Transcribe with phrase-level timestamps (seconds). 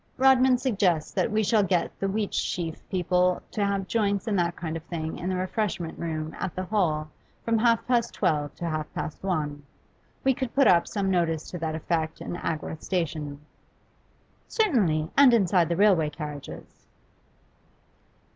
[0.17, 4.75] Rodman suggests that we shall get the "Wheatsheaf" people to have joints and that kind
[4.75, 7.11] of thing in the refreshment room at the Hall
[7.45, 9.61] from half past twelve to half past one.
[10.23, 13.41] We could put up some notice to that effect in Agworth station.'
[14.47, 16.87] 'Certainly, and inside the railway carriages.